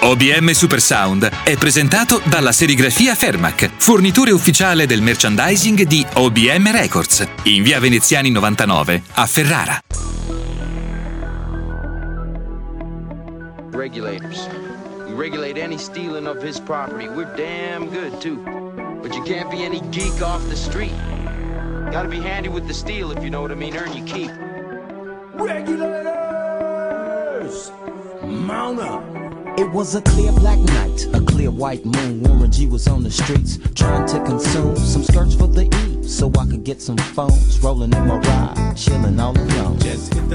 [0.00, 7.26] OBM Super Sound è presentato dalla serigrafia Fermac, fornitore ufficiale del merchandising di OBM Records,
[7.42, 9.80] in via Veneziani 99 a Ferrara.
[13.72, 14.48] Regulators.
[15.08, 17.08] We regulate any stealing of his property.
[17.08, 18.40] We're damn good too.
[19.02, 20.94] But you can't be any geek off the street.
[21.90, 23.76] Gotta be handy with the steel if you know what I mean.
[23.76, 24.30] Earn your keep.
[25.34, 26.12] Regulators!
[28.22, 29.37] Mount up!
[29.58, 32.22] It was a clear black night, a clear white moon.
[32.22, 36.30] Warren G was on the streets trying to consume some skirts for the E, so
[36.38, 39.76] I could get some phones rolling in my ride, chilling all alone.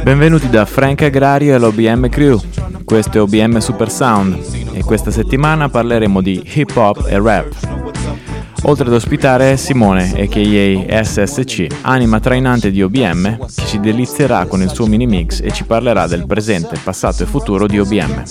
[0.03, 2.37] Benvenuti da Frank Agrario e l'OBM Crew.
[2.83, 4.37] Questo è OBM Super Sound
[4.73, 8.32] e questa settimana parleremo di hip hop e rap.
[8.65, 11.03] Oltre ad ospitare Simone, a.k.a.
[11.03, 15.65] SSC, anima trainante di OBM, che ci delizierà con il suo mini mix e ci
[15.65, 18.23] parlerà del presente, passato e futuro di OBM.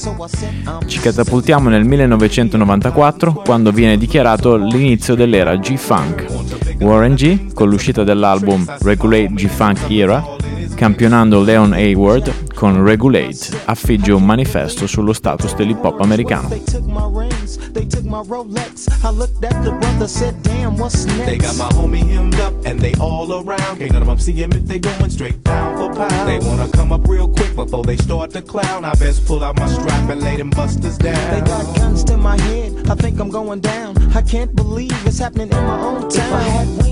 [0.87, 6.27] Ci catapultiamo nel 1994, quando viene dichiarato l'inizio dell'era G-Funk.
[6.81, 10.25] Warren G, con l'uscita dell'album Regulate G-Funk Era,
[10.83, 16.49] campionando Leon Hayward con Regulate, affigge un manifesto sullo status dell'hip hop americano.
[16.49, 16.59] They
[17.87, 18.89] took my Rolex.
[19.05, 21.27] I looked at the brother, said, damn, what's next?
[21.27, 23.79] They got my homie hemmed up and they all around.
[23.79, 26.29] Can't none of them see him if they going straight pound for pound.
[26.29, 28.85] They wanna come up real quick before they start to clown.
[28.85, 31.15] I best pull out my strap and lay them busters down.
[31.31, 33.97] They got guns to my head, I think I'm going down.
[34.17, 36.92] I can't believe it's happening in my own town.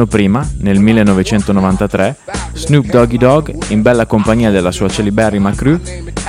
[0.00, 2.16] L'anno prima, nel 1993,
[2.54, 5.78] Snoop Doggy Dogg, in bella compagnia della sua celiberrima crew,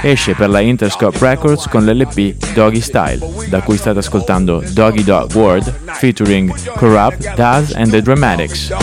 [0.01, 5.33] esce per la Interscope Records con l'LP Doggy Style, da cui state ascoltando Doggy Dog
[5.35, 8.73] World featuring Corrupt, Daz and the Dramatics.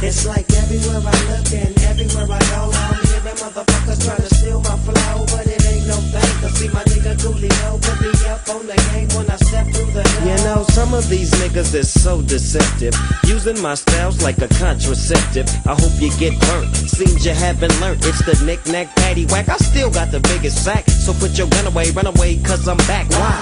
[0.00, 4.60] It's like everywhere I look and everywhere I go I'm hearing motherfuckers trying to steal
[4.60, 8.46] my flow But it ain't no thing, to see my nigga Julio put me up
[8.50, 8.93] on the
[10.44, 12.94] living niggas is so deceptive.
[13.24, 15.48] Using my styles like a contraceptive.
[15.66, 16.74] I hope you get burnt.
[16.76, 18.04] Seems you haven't learned.
[18.04, 19.48] It's the knick-knack paddywhack.
[19.48, 20.88] I still got the biggest sack.
[20.88, 23.08] So put your gun away, run away, cause I'm back.
[23.10, 23.34] Why?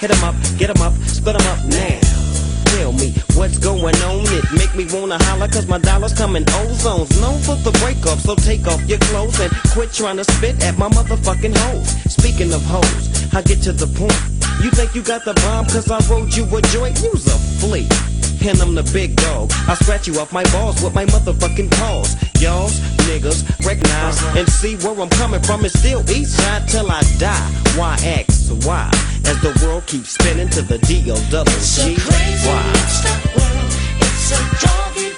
[0.00, 1.98] Hit 'em up, get 'em up, split 'em up now.
[2.74, 4.24] Tell me what's going on.
[4.38, 7.10] It make me wanna holler cause my dollars come in ozones.
[7.20, 10.78] Known for the breakup, so take off your clothes and quit trying to spit at
[10.78, 11.88] my motherfucking hoes.
[12.08, 13.02] Speaking of hoes,
[13.34, 14.39] I get to the point.
[14.62, 17.00] You think you got the bomb cause I wrote you a joint?
[17.02, 17.88] Use a flea.
[18.46, 19.50] And I'm the big dog.
[19.68, 22.14] I scratch you off my balls with my motherfucking paws.
[22.42, 22.68] Y'all,
[23.08, 24.38] niggas, recognize uh-huh.
[24.38, 25.64] and see where I'm coming from.
[25.64, 27.50] It's still east side till I die.
[27.76, 28.50] Why X?
[28.66, 28.90] Why?
[29.24, 31.96] As the world keeps spinning to the D-O double It's a G.
[31.96, 32.64] crazy Why?
[33.36, 33.70] world.
[34.04, 35.09] It's a doggy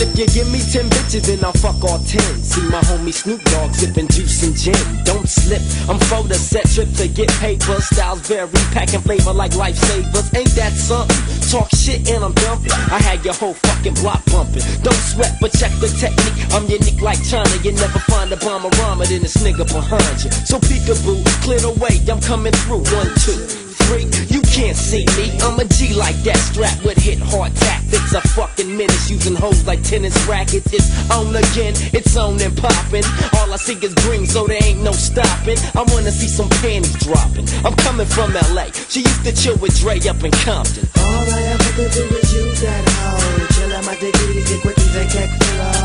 [0.00, 2.42] if you give me ten bitches, then I'll fuck all ten.
[2.42, 4.78] See my homie Snoop Dogg sipping juice and gin.
[5.04, 7.80] Don't slip, I'm for the set trip to get paper.
[7.80, 10.34] Styles vary, packing flavor like lifesavers.
[10.36, 11.16] Ain't that something?
[11.50, 12.72] Talk shit and I'm dumping.
[12.72, 14.62] I had your whole fucking block bumping.
[14.82, 16.36] Don't sweat, but check the technique.
[16.52, 17.50] I'm unique like China.
[17.62, 20.30] You never find a bomber rhymer than this nigga behind you.
[20.46, 22.00] So peekaboo, clear the way.
[22.10, 22.84] I'm coming through.
[22.94, 24.04] One, two three.
[24.28, 25.32] You can't see me.
[25.40, 28.12] I'm a G like that, strapped with hit hard tactics.
[28.12, 30.72] A fucking menace using hoes like tennis rackets.
[30.72, 33.04] It's on again, it's on and popping.
[33.36, 35.58] All I see is green, so there ain't no stopping.
[35.74, 37.48] I wanna see some panties dropping.
[37.64, 38.66] I'm coming from LA.
[38.88, 40.88] She used to chill with Dre up in Compton.
[40.98, 43.27] All I ever could do is use that hoe.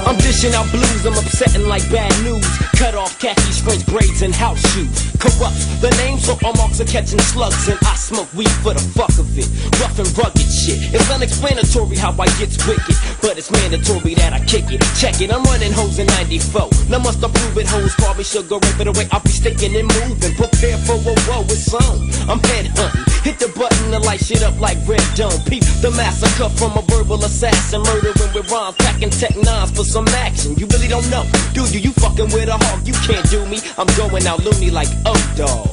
[0.03, 2.45] I'm dishing out blues, I'm upsetting like bad news.
[2.75, 4.91] Cut off khakis, French braids, and house shoes.
[5.23, 7.69] Kurupt's the names so all marks are catching slugs.
[7.69, 9.47] And I smoke weed for the fuck of it.
[9.79, 10.83] Rough and rugged shit.
[10.93, 12.95] It's unexplanatory how I gets wicked.
[13.21, 14.83] But it's mandatory that I kick it.
[14.99, 16.69] Check it, I'm running hoes in 94.
[16.89, 19.07] Now must I prove it, hoes call me sugar, rip it away.
[19.13, 20.35] I'll be sticking and moving.
[20.35, 22.03] Prepare for a woe, it's on.
[22.27, 23.13] I'm head hunting.
[23.23, 25.39] Hit the button to light shit up like Red Dome.
[25.47, 27.92] Peep the massacre from a verbal assassin.
[27.93, 30.55] Murdering with rhymes, packing tech nines for some action.
[30.55, 31.79] You really don't know, do you?
[31.79, 33.59] You fucking with a hawk, you can't do me.
[33.77, 35.69] I'm going out loony like oh dog.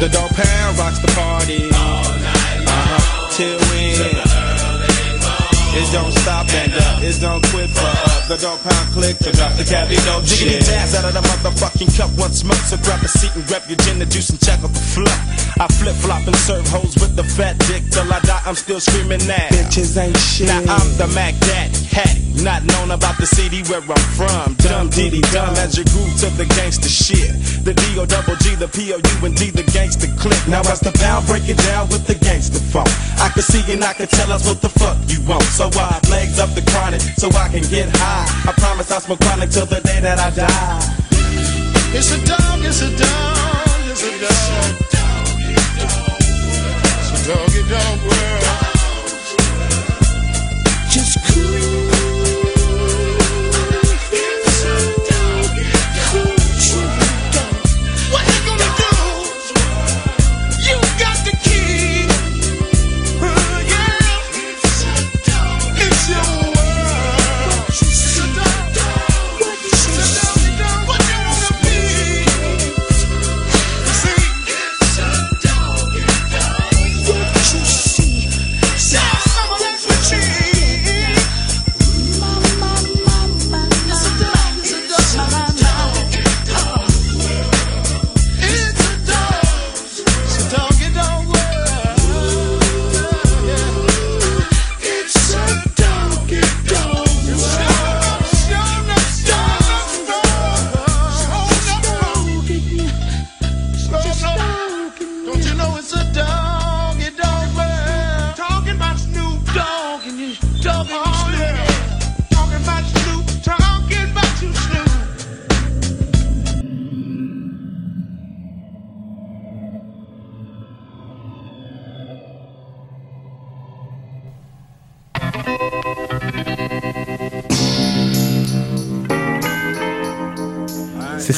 [0.00, 1.70] The dog pound rocks the party.
[1.70, 2.74] All night long.
[2.74, 3.30] Uh-huh.
[3.36, 4.42] Till when?
[5.78, 8.21] It don't stop and uh, it don't quit for us.
[8.28, 11.90] The dog pound click to drop the cabbie, no Jiggity jazz out of the motherfucking
[11.98, 12.10] cup.
[12.16, 12.54] once more.
[12.70, 15.20] so grab a seat and grab your gin and juice and check out the fluff.
[15.58, 18.42] I flip flop and serve hoes with the fat dick till I die.
[18.46, 19.50] I'm still screaming that.
[19.50, 20.46] Bitches ain't shit.
[20.46, 22.22] Now I'm the Mac Daddy, Hattie.
[22.40, 24.54] Not known about the city where I'm from.
[24.54, 27.36] Dumb diddy dumb as you grew to the gangster shit.
[27.66, 30.40] The D O double G, the P O U and D, the gangster click.
[30.48, 32.88] Now as the pound break it down with the gangster funk.
[33.20, 35.44] I can see and I can tell us what the fuck you want.
[35.52, 38.11] So I legs up the chronic so I can get high.
[38.48, 41.02] I promise I'll smoke chronic till the day that I die.
[41.94, 44.82] It's a dog, it's a dog, it's a dog.
[47.00, 48.42] It's a doggy dog world.
[50.90, 51.91] Just cool.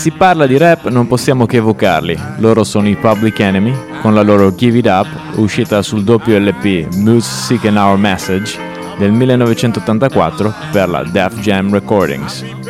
[0.04, 2.18] Si parla di rap non possiamo che evocarli.
[2.36, 5.06] Loro sono i Public Enemy con la loro Give It Up,
[5.36, 8.58] uscita sul doppio LP Moose Seek an Our Message
[8.98, 12.63] del 1984 per la Def Jam Recordings.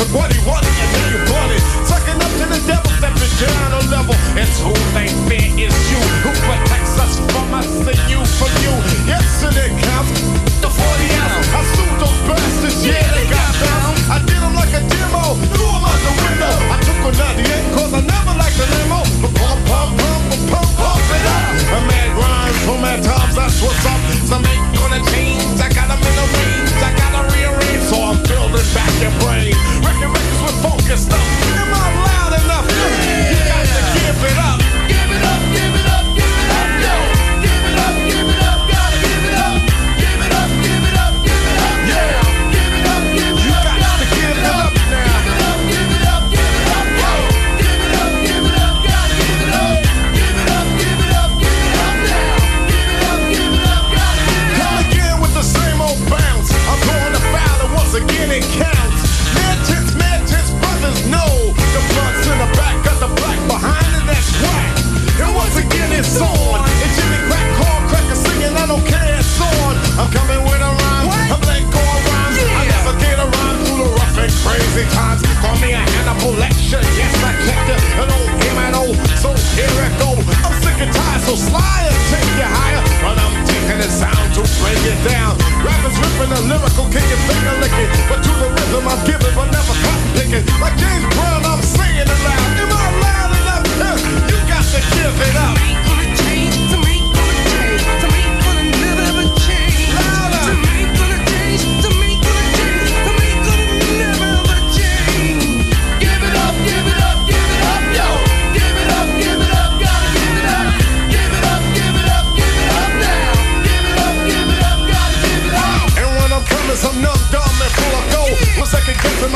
[0.00, 1.60] Look what he wanted, and now you wanted.
[1.60, 1.86] it.
[1.86, 4.29] Sucking up to the devil, stepping down a level.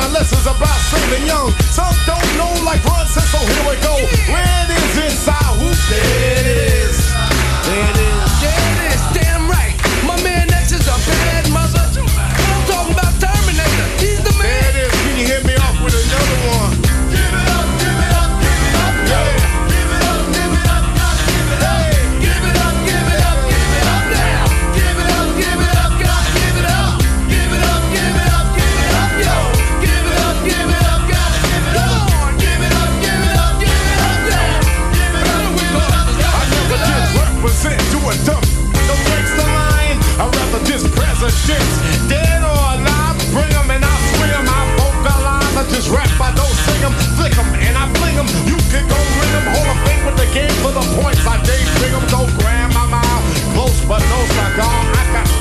[0.07, 1.51] unless it's about Stephen Young.
[1.73, 3.95] Some don't know like Ron said, so here we go.
[4.33, 6.74] Red is inside, who's dead?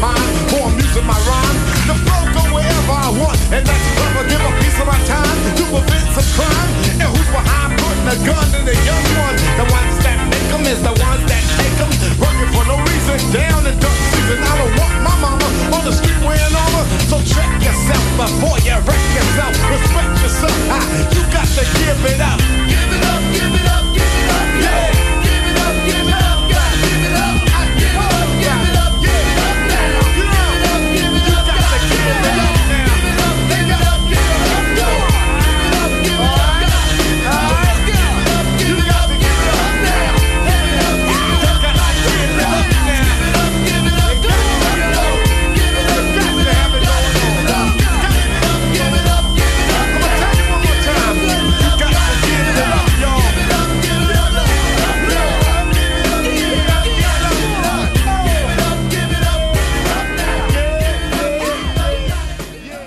[0.03, 1.57] mind, more music my rhyme.
[1.87, 4.23] The flow go wherever I want, and that's clever.
[4.27, 6.71] Give a piece of my time to prevent some crime.
[6.99, 9.35] And who's behind putting a gun to the young one?
[9.59, 11.91] The ones that make them is the ones that take them.
[12.19, 14.39] Working for no reason, down in dark season.
[14.43, 16.85] I don't want my mama on the street wearing armor.
[17.07, 19.53] So check yourself before you wreck yourself.
[19.71, 20.79] Respect yourself, I,
[21.15, 22.39] you got to give it up.
[22.67, 23.82] Give it up, give it up.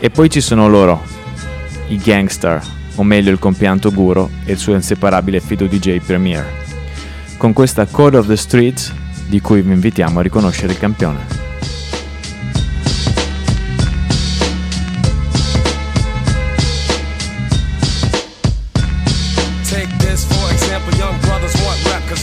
[0.06, 1.02] E poi ci sono loro,
[1.88, 6.46] i Gangstar, o meglio il compianto Guro e il suo inseparabile fido DJ Premier,
[7.36, 8.94] con questa Code of the Streets
[9.26, 11.44] di cui vi invitiamo a riconoscere il campione.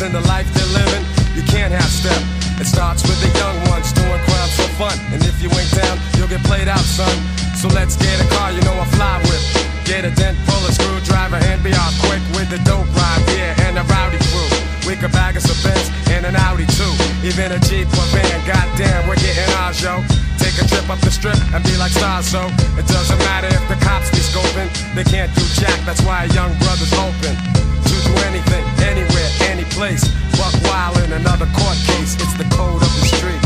[0.01, 2.21] In the life they're living, you can't have step.
[2.59, 4.99] It starts with the young ones doing crowds for fun.
[5.13, 7.32] And if you ain't down, you'll get played out, son.
[7.63, 9.39] So let's get a car, you know I fly with.
[9.87, 13.55] Get a dent, pull a screwdriver, and be off quick with the dope ride, yeah,
[13.63, 14.51] and a rowdy crew.
[14.83, 16.91] We could bag us a Benz and an Audi too.
[17.23, 20.03] Even a Jeep or van, goddamn, we're getting ours, yo.
[20.43, 23.63] Take a trip up the strip and be like stars, so it doesn't matter if
[23.71, 24.67] the cops be scoping.
[24.91, 27.31] They can't do jack, that's why a young brother's open.
[27.31, 30.03] To do anything, anywhere, any place.
[30.35, 33.42] Buck wild in another court case, it's the code of the streets.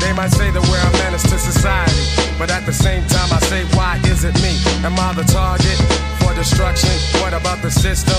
[0.00, 2.04] They might say that we're a menace to society,
[2.38, 4.54] but at the same time I say, why is it me?
[4.86, 5.78] Am I the target
[6.22, 6.94] for destruction?
[7.20, 8.18] What about the system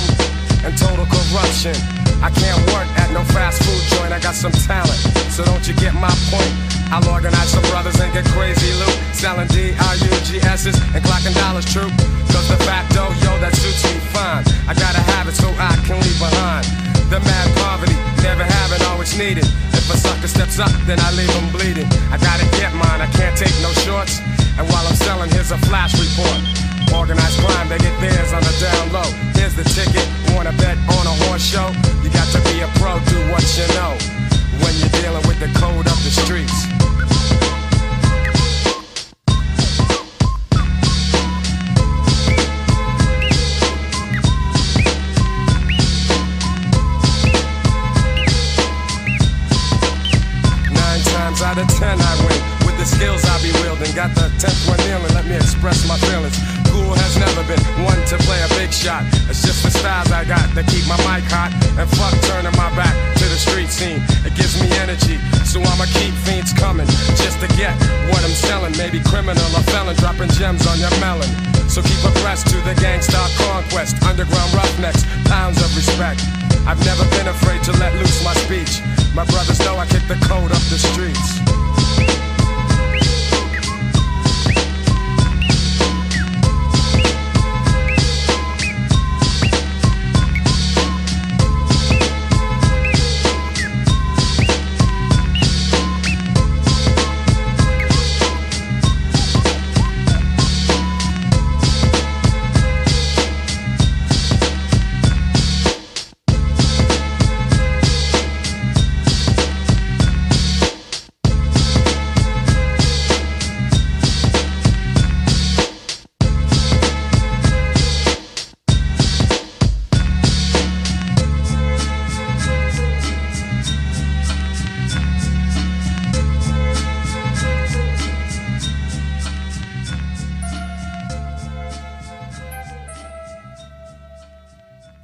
[0.64, 1.76] and total corruption?
[2.22, 5.00] I can't work at no fast food joint, I got some talent,
[5.32, 6.69] so don't you get my point?
[6.89, 11.89] I'll organize some brothers and get crazy loot, selling D-R-U-G-S's and clocking dollars true.
[12.34, 14.41] Cause the facto, yo, that suits me fine.
[14.65, 16.65] I gotta have it so I can leave behind.
[17.13, 17.93] The mad poverty,
[18.25, 19.46] never having, always needed.
[19.69, 21.86] If a sucker steps up, then I leave him bleeding.
[22.10, 24.17] I gotta get mine, I can't take no shorts.
[24.58, 26.41] And while I'm selling, here's a flash report.
[26.89, 29.10] Organized crime, they get theirs on the down low.
[29.38, 31.69] Here's the ticket, wanna bet on a horse show?
[32.01, 33.93] You got to be a pro, do what you know.
[34.65, 36.79] When you're dealing with the code of the streets.
[51.60, 53.92] Out of ten I win with the skills I be wielding.
[53.96, 56.38] Got the tenth one kneeling, let me express my feelings.
[56.72, 59.04] Cool has never been one to play a big shot.
[59.28, 61.51] It's just the styles I got that keep my mic hot.
[61.75, 64.00] And fuck turning my back to the street scene.
[64.24, 66.86] It gives me energy, so I'ma keep fiends coming
[67.18, 67.74] just to get
[68.13, 68.77] what I'm selling.
[68.77, 71.25] Maybe criminal or felon dropping gems on your melon.
[71.65, 73.18] So keep abreast to the gangsta
[73.50, 73.98] conquest.
[74.06, 76.22] Underground roughnecks, pounds of respect.
[76.70, 78.82] I've never been afraid to let loose my speech.
[79.15, 81.69] My brothers know I kick the code up the streets.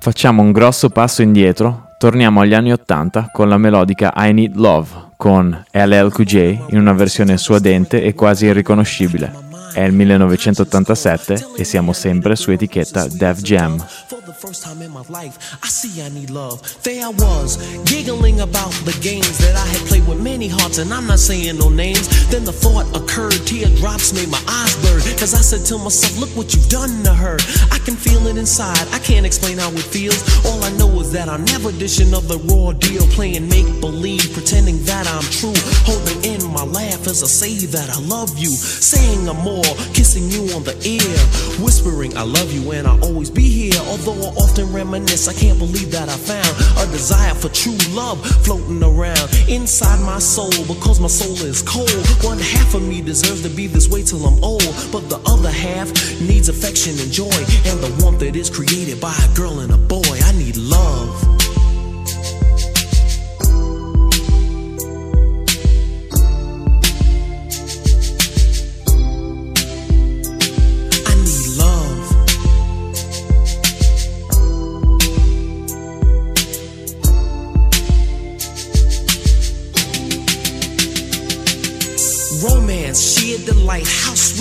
[0.06, 4.90] Facciamo un grosso passo indietro, torniamo agli anni 80 con la melodica I Need Love
[5.18, 9.34] con LL Cool J in una versione suadente e quasi irriconoscibile.
[9.74, 13.84] È il 1987 e siamo sempre su etichetta Def Jam.
[14.40, 16.60] First time in my life, I see I need love.
[16.84, 20.94] There I was, giggling about the games that I had played with many hearts, and
[20.94, 22.28] I'm not saying no names.
[22.28, 25.00] Then the thought occurred, teardrops made my eyes burn.
[25.18, 27.38] Cause I said to myself, look what you've done to her.
[27.72, 30.20] I can feel it inside, I can't explain how it feels.
[30.46, 34.34] All I know is that I'm never dishing of the raw deal, playing make believe,
[34.34, 35.56] pretending that I'm true.
[35.88, 39.64] Holding in my laugh as I say that I love you, saying I'm more,
[39.96, 41.16] kissing you on the ear,
[41.64, 43.80] whispering I love you and I'll always be here.
[43.88, 48.26] Although I often reminisce, I can't believe that I found a desire for true love
[48.44, 51.90] floating around inside my soul because my soul is cold.
[52.24, 55.52] One half of me deserves to be this way till I'm old, but the other
[55.52, 55.90] half
[56.22, 57.38] needs affection and joy
[57.70, 60.18] and the warmth that is created by a girl and a boy.
[60.24, 61.35] I need love.
[83.84, 84.35] Sheer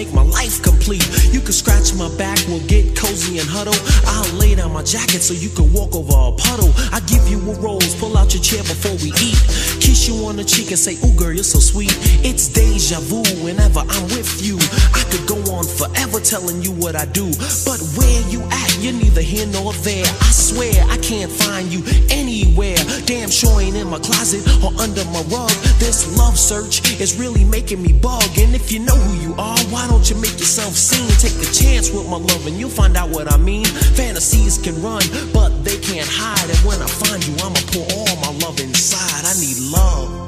[0.00, 1.04] make my life complete.
[1.30, 3.76] You can scratch my back, we'll get cozy and huddle.
[4.08, 6.72] I'll lay down my jacket so you can walk over a puddle.
[6.88, 9.36] I give you a rose, pull out your chair before we eat.
[9.84, 11.92] Kiss you on the cheek and say, Ooh, girl, you're so sweet.
[12.24, 14.56] It's deja vu whenever I'm with you.
[14.96, 17.28] I could go on forever telling you what I do.
[17.68, 20.08] But where you at, you're neither here nor there.
[20.08, 22.80] I swear I can't find you anywhere.
[23.04, 25.52] Damn sure ain't in my closet or under my rug.
[25.76, 28.24] This love search is really making me bug.
[28.38, 31.10] And if you know who you are, why don't you make yourself seen?
[31.18, 33.64] Take a chance with my love and you'll find out what I mean.
[33.98, 36.48] Fantasies can run, but they can't hide.
[36.48, 39.26] And when I find you, I'ma pour all my love inside.
[39.26, 40.19] I need love.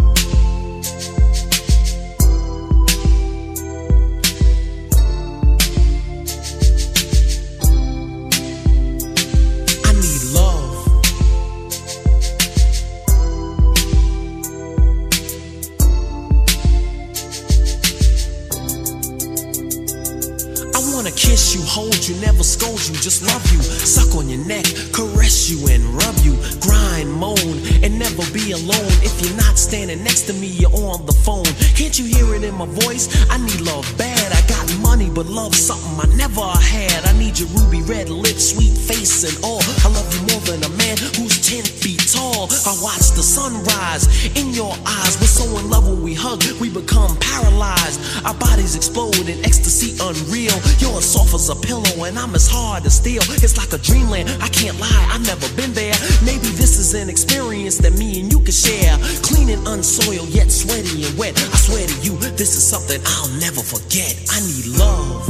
[22.08, 23.62] You, never scold you, just love you.
[23.62, 26.34] Suck on your neck, caress you and rub you.
[26.60, 28.92] Grind, moan, and never be alone.
[29.06, 31.46] If you're not standing next to me, you're on the phone.
[31.78, 33.08] Can't you hear it in my voice?
[33.30, 34.32] I need love bad.
[34.32, 37.04] I got money, but love something I never had.
[37.04, 39.62] I need your ruby red lips, sweet face, and all.
[39.84, 42.48] I love you more than a man who's 10 feet tall.
[42.66, 45.18] I watch the sunrise in your eyes.
[45.20, 48.00] We're so in love when we hug, we become paralyzed.
[48.24, 50.56] Our bodies explode in ecstasy unreal.
[50.78, 53.22] You're as soft as a pillow, and I'm as hard as steel.
[53.42, 54.30] It's like a dreamland.
[54.40, 55.94] I can't lie, I've never been there.
[56.24, 58.96] Maybe this is an experience that me and you can share.
[59.22, 61.36] Clean and unsoiled, yet sweaty and wet.
[61.36, 64.14] I swear to you, this is something I'll never forget.
[64.34, 65.28] I need love.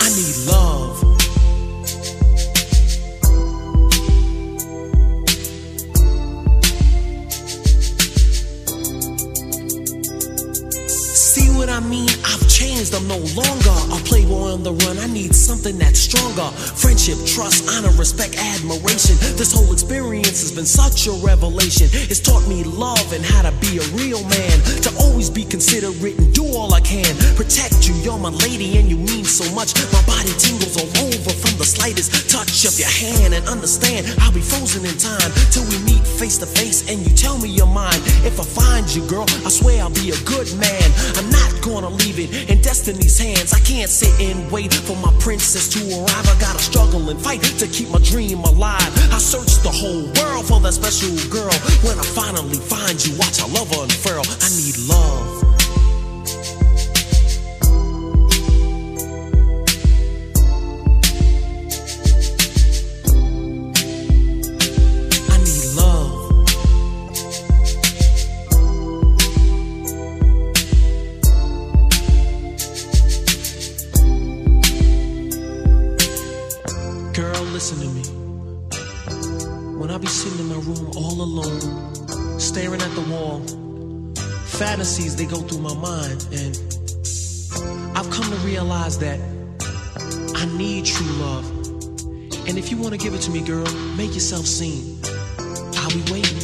[0.00, 0.98] I need love.
[10.88, 12.08] See what I mean?
[12.24, 13.87] I've changed, I'm no longer
[14.58, 14.98] on the run.
[14.98, 16.50] I need something that's stronger.
[16.82, 19.14] Friendship, trust, honor, respect, admiration.
[19.38, 21.86] This whole experience has been such a revelation.
[22.10, 24.56] It's taught me love and how to be a real man.
[24.82, 27.06] To always be considerate and do all I can.
[27.38, 29.78] Protect you, you're my lady and you mean so much.
[29.94, 33.34] My body tingles all over from the slightest touch of your hand.
[33.34, 37.14] And understand, I'll be frozen in time till we meet face to face and you
[37.14, 38.02] tell me your mind.
[38.26, 40.88] If I find you, girl, I swear I'll be a good man.
[41.14, 43.52] I'm not gonna leave it in destiny's hands.
[43.52, 46.26] I can't sit and wait for my princess to arrive.
[46.28, 48.92] I gotta struggle and fight to keep my dream alive.
[49.12, 51.52] I search the whole world for that special girl.
[51.82, 54.24] When I finally find you, watch our love unfurl.
[54.40, 55.47] I need love.
[84.98, 86.56] Fantasies they go through my mind, and
[87.96, 89.20] I've come to realize that
[90.34, 91.46] I need true love.
[92.48, 94.98] And if you want to give it to me, girl, make yourself seen.
[95.76, 96.37] I'll be waiting.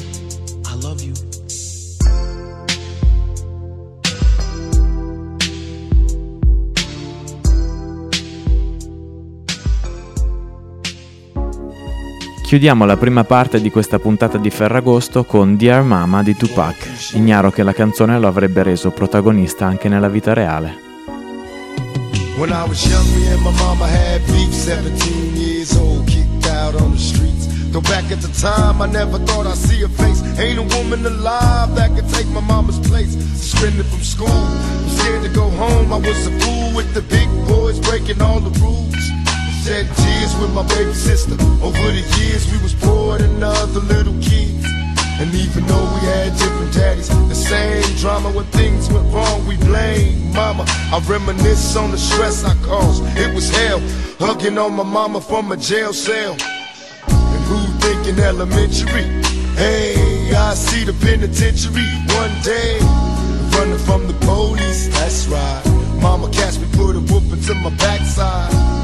[12.45, 17.15] Chiudiamo la prima parte di questa puntata di Ferragosto con Dear Mama di Tupac.
[17.15, 20.77] Ignaro che la canzone lo avrebbe reso protagonista anche nella vita reale.
[22.37, 26.79] When I was young, me and my mama had beef, 17 years old, kicked out
[26.81, 27.47] on the streets.
[27.71, 30.23] Though back at the time, I never thought I'd see her face.
[30.39, 33.17] Ain't a woman alive that could take my mama's place.
[33.41, 34.47] Suspended from school,
[34.89, 35.93] scared to go home.
[35.93, 39.14] I was a fool with the big boys breaking all the rules.
[39.65, 41.33] Shed tears with my baby sister.
[41.65, 44.63] Over the years, we was poor than other little kids.
[45.17, 49.57] And even though we had different daddies, the same drama when things went wrong, we
[49.57, 50.67] blame mama.
[50.69, 53.05] I reminisce on the stress I caused.
[53.17, 53.81] It was hell,
[54.21, 56.37] hugging on my mama from a jail cell.
[57.09, 59.09] And who thinking elementary?
[59.57, 62.81] Hey, I see the penitentiary one day.
[63.57, 65.63] Running from the police, that's right.
[66.03, 68.84] Mama catch me, put a whooping to my backside.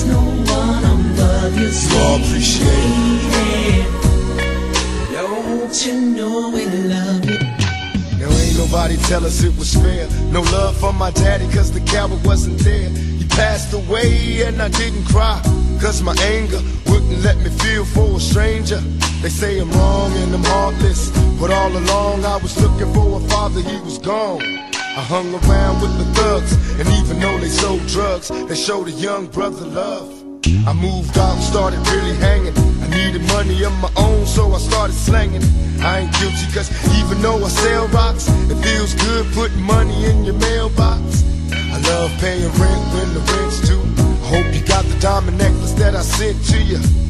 [0.00, 0.20] Place no
[0.52, 3.86] one above you, you all appreciate.
[5.12, 7.38] Don't you know we love you?
[8.18, 10.08] Now ain't nobody tell us it was fair.
[10.30, 12.88] No love for my daddy cause the coward wasn't there.
[12.88, 15.40] He passed away and I didn't cry.
[15.80, 18.80] Cause my anger wouldn't let me feel for a stranger.
[19.22, 21.10] They say I'm wrong and I'm heartless.
[21.38, 24.69] But all along I was looking for a father, he was gone.
[24.96, 28.90] I hung around with the thugs, and even though they sold drugs, they showed a
[28.90, 30.10] young brother love.
[30.66, 32.56] I moved out started really hanging.
[32.82, 35.44] I needed money of my own, so I started slanging.
[35.80, 40.24] I ain't guilty, cause even though I sell rocks, it feels good putting money in
[40.24, 41.22] your mailbox.
[41.52, 43.82] I love paying rent when the rent's due.
[43.96, 47.09] I hope you got the diamond necklace that I sent to you.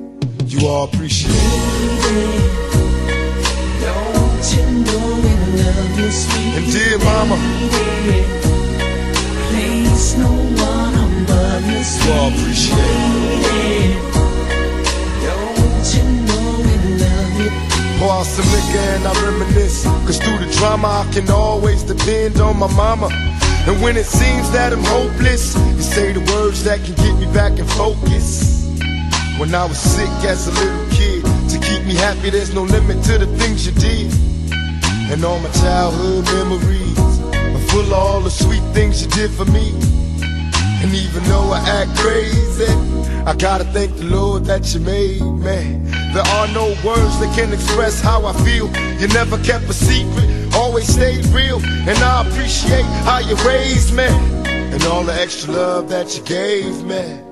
[0.51, 1.37] You all appreciate it.
[6.57, 8.21] And dear mama, you,
[12.11, 13.95] all appreciate it.
[17.97, 19.85] Pour out some liquor and I reminisce.
[19.85, 23.07] Cause through the drama, I can always depend on my mama.
[23.67, 27.33] And when it seems that I'm hopeless, you say the words that can get me
[27.33, 28.60] back in focus.
[29.39, 33.03] When I was sick as a little kid, to keep me happy, there's no limit
[33.05, 34.11] to the things you did.
[35.11, 36.97] And all my childhood memories
[37.33, 39.71] are full of all the sweet things you did for me.
[40.81, 42.71] And even though I act crazy,
[43.25, 45.79] I gotta thank the Lord that you made me.
[46.13, 48.67] There are no words that can express how I feel.
[48.99, 51.61] You never kept a secret, always stayed real.
[51.63, 54.05] And I appreciate how you raised me.
[54.05, 57.30] And all the extra love that you gave me.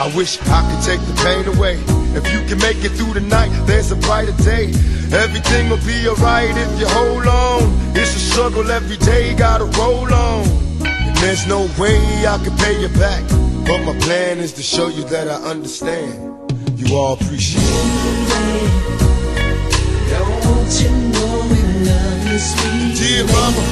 [0.00, 1.76] I wish I could take the pain away.
[2.16, 4.72] If you can make it through the night, there's a brighter day.
[5.12, 7.68] Everything will be alright if you hold on.
[7.94, 10.48] It's a struggle every day, gotta roll on.
[10.86, 13.28] And there's no way I can pay you back.
[13.68, 16.16] But my plan is to show you that I understand.
[16.78, 18.40] You all appreciate it.
[20.08, 23.62] Don't you know we love you, sweet Dear mama,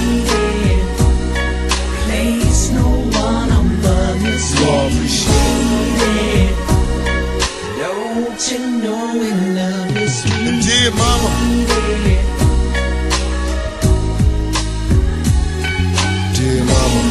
[2.04, 2.86] Place no
[3.16, 5.87] one above you, you all appreciate it.
[8.38, 10.32] Don't you know we love you, sweet.
[10.32, 11.30] And dear mama,
[16.34, 17.02] dear mama,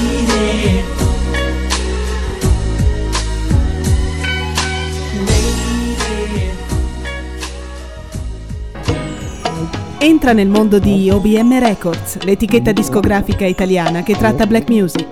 [9.99, 15.05] Entra nel mondo di OBM Records, l'etichetta discografica italiana che tratta black music.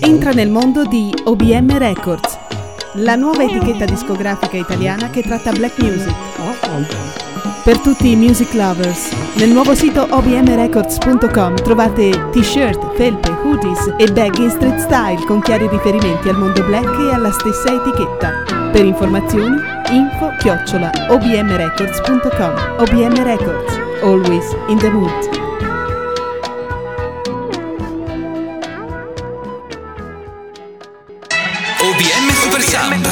[0.00, 2.43] Entra nel mondo di OBM Records,
[2.94, 6.14] la nuova etichetta discografica italiana che tratta black music.
[7.64, 14.36] Per tutti i music lovers, nel nuovo sito obmrecords.com trovate t-shirt, felpe, hoodies e bag
[14.36, 18.70] in street style con chiari riferimenti al mondo black e alla stessa etichetta.
[18.70, 19.56] Per informazioni,
[19.90, 25.43] info chiocciola obmrecords.com OBM Records, always in the mood.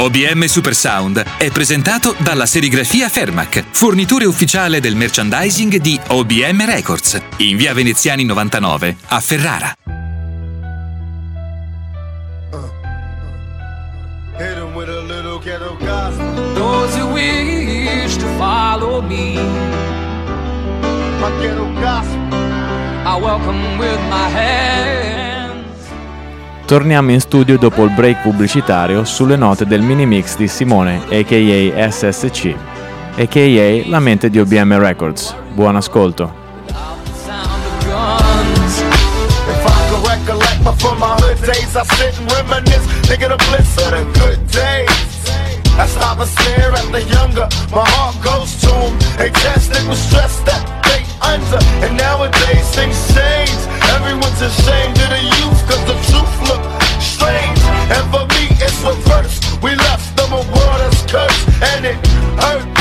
[0.00, 7.20] OBM Super Sound è presentato dalla serigrafia Fermac, fornitore ufficiale del merchandising di OBM Records,
[7.36, 9.74] in via Veneziani 99 a Ferrara.
[16.54, 17.00] Those.
[23.02, 25.39] I welcome with my hands.
[26.70, 31.90] Torniamo in studio dopo il break pubblicitario sulle note del mini mix di Simone, aka
[31.90, 32.54] SSC,
[33.18, 35.34] aka la mente di OBM Records.
[35.52, 36.32] Buon ascolto.
[45.76, 48.96] I stop and stare at the younger, my heart goes to them.
[49.16, 53.79] They tested with stress that they under, and nowadays things change.
[53.96, 56.62] Everyone's ashamed of the youth, cause the truth look
[57.02, 57.60] strange.
[57.90, 59.40] And for me, it's reverse.
[59.62, 61.98] We left them a world that's cursed, and it
[62.38, 62.78] hurts.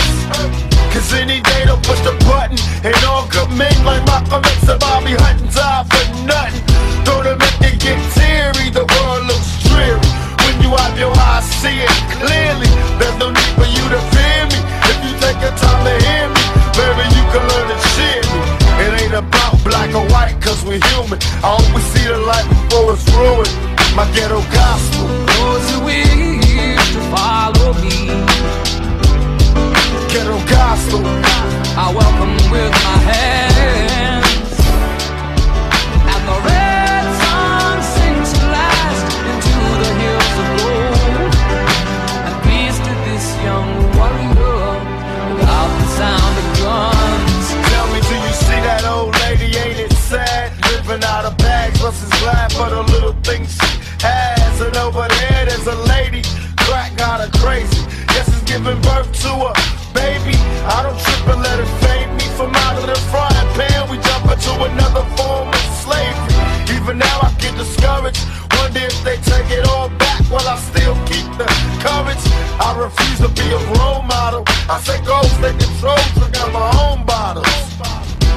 [0.93, 4.79] Cause any day they'll push the button, and all good men like Malcolm X and
[4.79, 6.65] Bobby Hutton die for nothing.
[7.05, 10.09] Don't it make get teary, the world looks dreary.
[10.45, 12.69] When you have your eyes, see it clearly.
[12.99, 14.59] There's no need for you to fear me.
[14.91, 16.43] If you take the time to hear me,
[16.77, 18.39] baby, you can learn to cheer me.
[18.83, 19.48] It ain't about
[19.91, 21.19] black or white, cause we're human.
[21.43, 23.49] I always see the light before it's ruined.
[23.95, 24.98] My ghetto gospel.
[74.69, 77.49] I say goals they control, drink out my own bottles.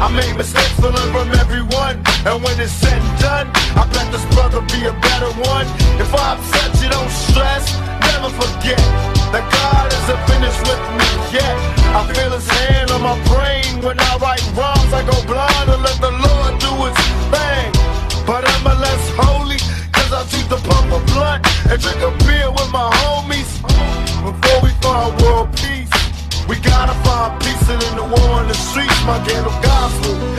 [0.00, 2.00] I made mistakes to learn from everyone.
[2.24, 5.68] And when it's said and done, I bet this brother be a better one.
[6.00, 7.76] If I upset you, don't stress.
[8.16, 8.80] Never forget
[9.28, 11.52] that God isn't finished with me yet.
[11.92, 14.88] I feel his hand on my brain when I write rhymes.
[14.88, 16.96] I go blind and let the Lord do his
[17.28, 17.68] thing.
[18.24, 19.60] But I'm a less holy,
[19.92, 22.21] cause I choose the pump a blunt and drink a
[27.78, 30.31] peace in the war in the streets, my ghetto gospel.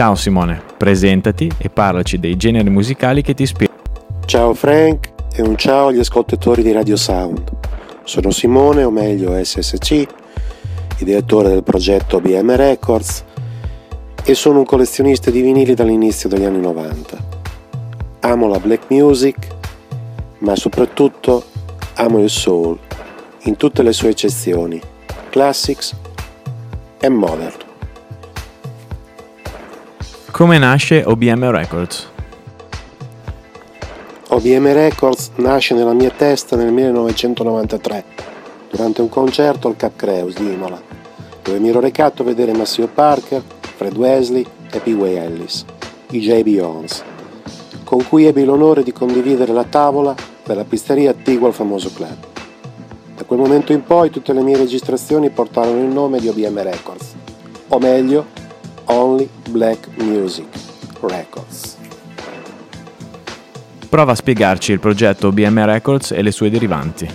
[0.00, 3.82] Ciao Simone, presentati e parlaci dei generi musicali che ti ispirano.
[4.24, 7.50] Ciao Frank e un ciao agli ascoltatori di Radio Sound.
[8.04, 10.06] Sono Simone, o meglio SSC,
[11.00, 13.24] ideatore del progetto BM Records
[14.24, 17.18] e sono un collezionista di vinili dall'inizio degli anni 90.
[18.20, 19.48] Amo la black music,
[20.38, 21.44] ma soprattutto
[21.96, 22.78] amo il soul
[23.40, 24.80] in tutte le sue eccezioni,
[25.28, 25.94] classics
[26.98, 27.68] e modern.
[30.40, 32.08] Come nasce OBM Records?
[34.28, 38.04] OBM Records nasce nella mia testa nel 1993,
[38.70, 40.80] durante un concerto al Cap Creus di Imola,
[41.42, 43.42] dove mi ero recato a vedere Massimo Parker,
[43.76, 45.62] Fred Wesley e Pee Wee Ellis,
[46.12, 46.58] i J.B.
[46.62, 47.02] Ons,
[47.84, 50.14] con cui ebbi l'onore di condividere la tavola
[50.46, 52.16] della pizzeria attigua al famoso club.
[53.14, 57.12] Da quel momento in poi tutte le mie registrazioni portarono il nome di OBM Records,
[57.68, 58.39] o meglio,
[58.92, 60.48] Only Black Music
[61.02, 61.76] Records.
[63.88, 67.08] Prova a spiegarci il progetto OBM Records e le sue derivanti.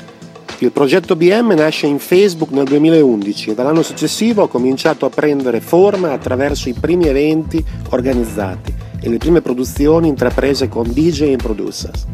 [0.59, 5.59] Il progetto BM nasce in Facebook nel 2011 e dall'anno successivo ha cominciato a prendere
[5.59, 12.05] forma attraverso i primi eventi organizzati e le prime produzioni intraprese con DJ e producers.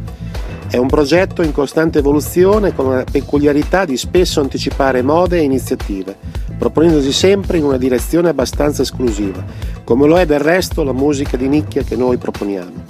[0.71, 6.15] È un progetto in costante evoluzione con la peculiarità di spesso anticipare mode e iniziative,
[6.57, 9.43] proponendosi sempre in una direzione abbastanza esclusiva,
[9.83, 12.85] come lo è del resto la musica di nicchia che noi proponiamo.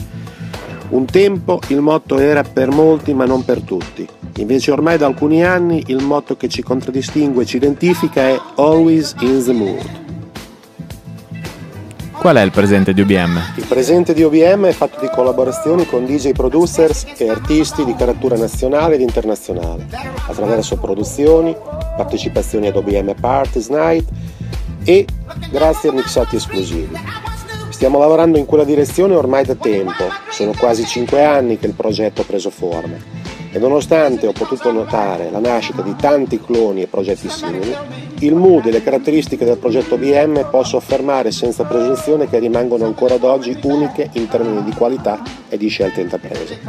[0.89, 5.43] Un tempo il motto era per molti ma non per tutti, invece ormai da alcuni
[5.43, 9.89] anni il motto che ci contraddistingue e ci identifica è Always in the Mood.
[12.21, 13.41] Qual è il presente di UBM?
[13.55, 18.37] Il presente di OBM è fatto di collaborazioni con DJ producers e artisti di caratura
[18.37, 19.87] nazionale ed internazionale,
[20.27, 21.55] attraverso produzioni,
[21.97, 24.07] partecipazioni ad OBM Parties Night
[24.83, 25.07] e
[25.49, 26.95] grazie a mixati esclusivi.
[27.81, 32.21] Stiamo lavorando in quella direzione ormai da tempo, sono quasi 5 anni che il progetto
[32.21, 32.95] ha preso forma
[33.51, 37.75] e nonostante ho potuto notare la nascita di tanti cloni e progetti simili,
[38.19, 43.15] il mood e le caratteristiche del progetto BM posso affermare senza presunzione che rimangono ancora
[43.15, 45.19] ad oggi uniche in termini di qualità
[45.49, 46.59] e di scelte intraprese.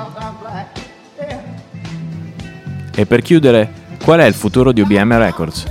[2.97, 3.71] E per chiudere,
[4.03, 5.67] qual è il futuro di UBM Records?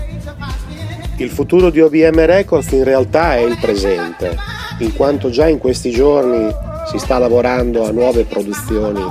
[1.18, 5.92] Il futuro di OBM Records in realtà è il presente, in quanto già in questi
[5.92, 6.50] giorni
[6.90, 9.04] si sta lavorando a nuove produzioni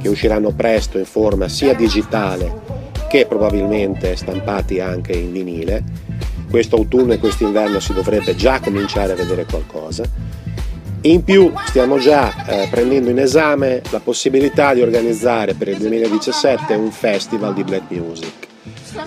[0.00, 2.64] che usciranno presto in forma sia digitale
[3.08, 5.82] che probabilmente stampati anche in vinile.
[6.50, 10.04] Questo autunno e quest'inverno si dovrebbe già cominciare a vedere qualcosa.
[11.02, 16.74] In più stiamo già eh, prendendo in esame la possibilità di organizzare per il 2017
[16.74, 18.45] un festival di black music.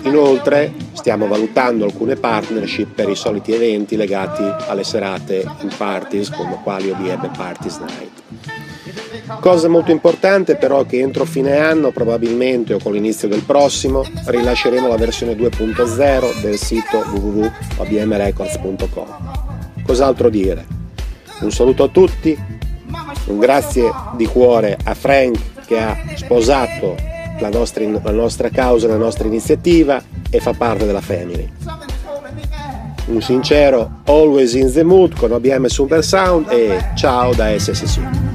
[0.02, 6.60] Inoltre stiamo valutando alcune partnership per i soliti eventi legati alle serate in parties come
[6.62, 8.22] quali OBM Parties Night.
[9.40, 14.04] Cosa molto importante però è che entro fine anno, probabilmente o con l'inizio del prossimo,
[14.24, 19.06] rilasceremo la versione 2.0 del sito www.obmrecords.com.
[19.84, 20.66] Cos'altro dire?
[21.40, 22.36] Un saluto a tutti,
[23.26, 26.96] un grazie di cuore a Frank che ha sposato
[27.40, 31.50] la nostra, la nostra causa, la nostra iniziativa e fa parte della Family.
[33.06, 38.29] Un sincero Always in the Mood con OBM Super Sound e ciao da SSC.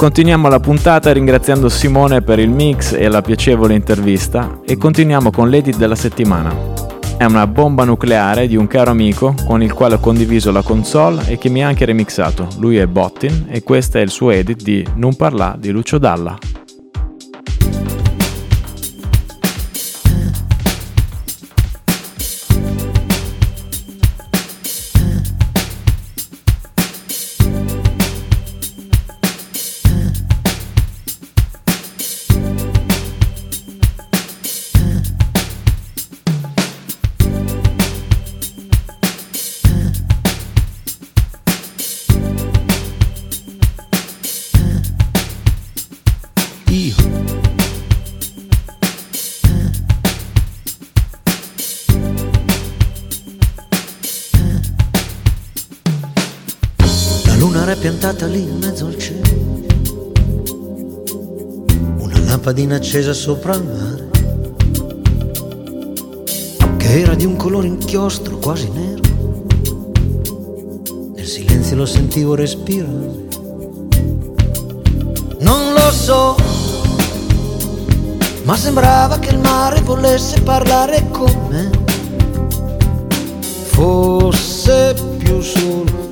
[0.00, 5.50] Continuiamo la puntata ringraziando Simone per il mix e la piacevole intervista e continuiamo con
[5.50, 6.56] l'edit della settimana.
[7.18, 11.26] È una bomba nucleare di un caro amico con il quale ho condiviso la console
[11.26, 12.48] e che mi ha anche remixato.
[12.56, 16.59] Lui è Bottin e questo è il suo edit di Non parla di Lucio Dalla.
[62.50, 64.08] Lampadina accesa sopra il mare
[66.76, 69.00] Che era di un colore inchiostro quasi nero.
[71.14, 73.28] Nel silenzio lo sentivo respirare.
[75.38, 76.34] Non lo so
[78.42, 81.70] Ma sembrava che il mare volesse parlare con me.
[83.66, 86.09] Fosse più solo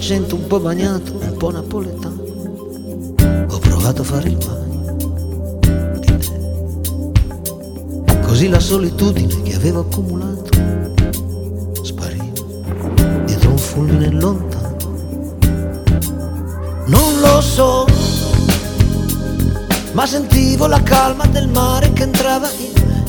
[0.00, 2.22] dall'accento un po' bagnato, un po' napoletano,
[3.50, 6.26] ho provato a fare il bagno di me.
[8.22, 10.48] Così la solitudine che avevo accumulato
[11.82, 12.24] spariva
[13.26, 14.76] dietro un fulmine lontano.
[16.86, 17.84] Non lo so,
[19.92, 23.04] ma sentivo la calma del mare che entrava in me.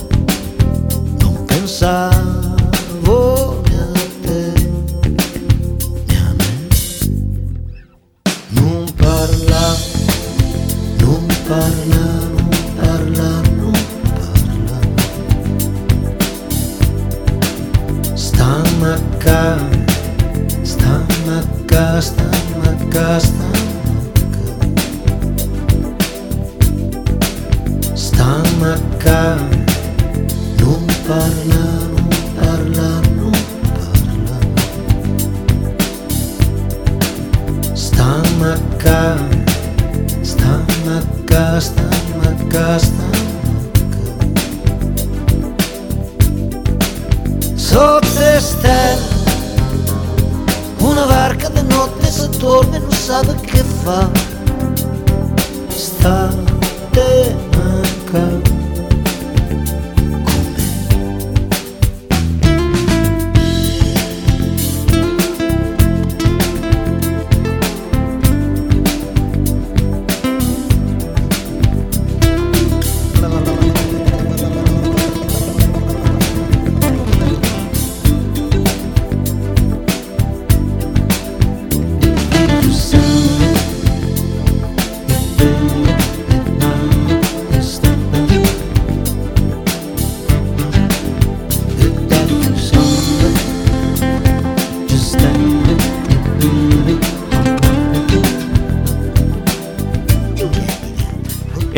[1.19, 3.60] Non pensavo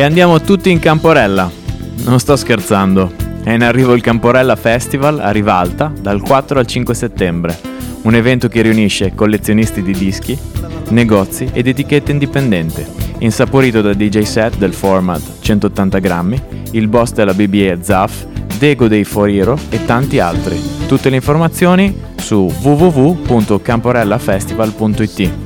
[0.04, 1.50] E andiamo tutti in Camporella.
[2.04, 3.14] Non sto scherzando.
[3.42, 7.58] È in arrivo il Camporella Festival a Rivalta dal 4 al 5 settembre.
[8.02, 10.38] Un evento che riunisce collezionisti di dischi,
[10.90, 12.86] negozi ed etichette indipendenti.
[13.20, 16.42] Insaporito da DJ set del format 180 grammi,
[16.72, 18.26] il boss della BBE Zaf,
[18.60, 20.62] Dego dei Foriro e tanti altri.
[20.86, 25.43] Tutte le informazioni su www.camporellafestival.it.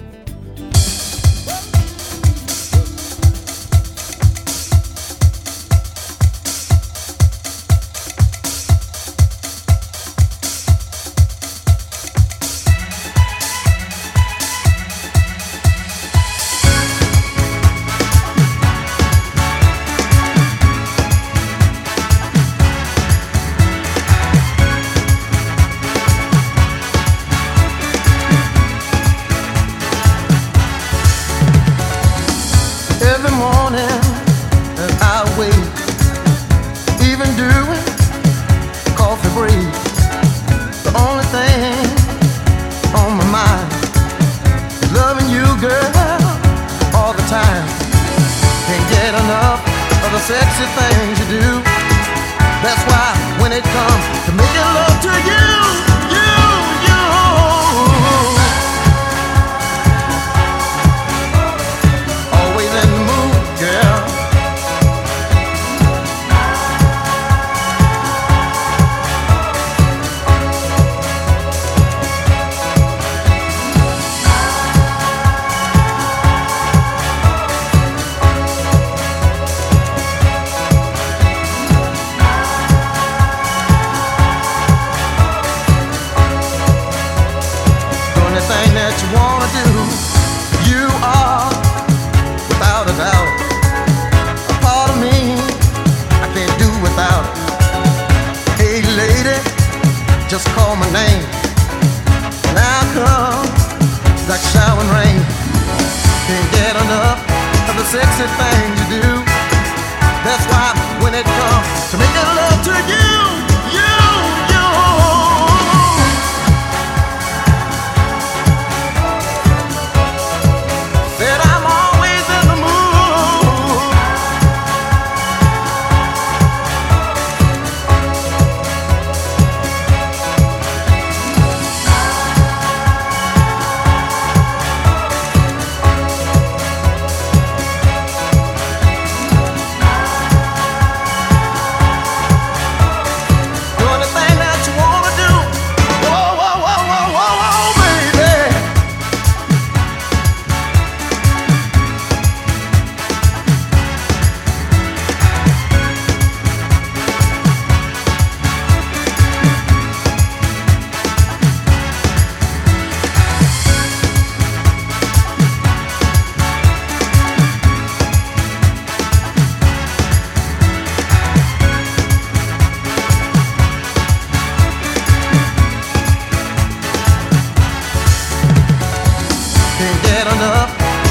[180.36, 180.70] Enough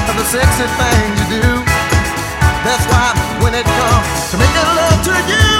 [0.09, 1.47] of the sexy things you do.
[2.65, 3.13] That's why
[3.43, 5.50] when it comes to making love to you,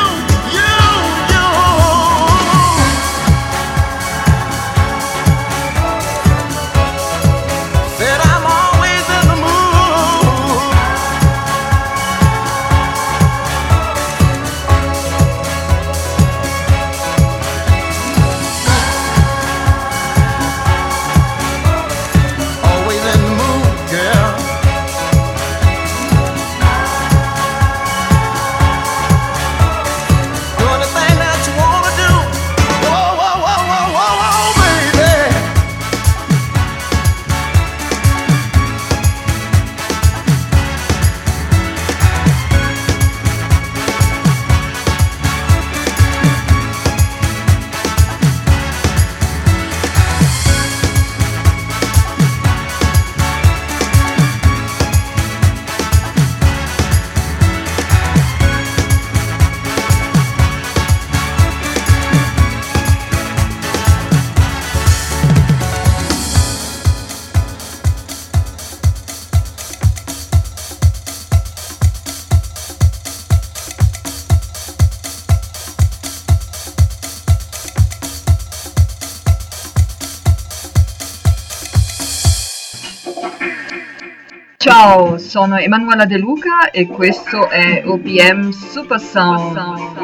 [85.32, 90.01] sono Emanuela De Luca e questo è OBM Super Sound.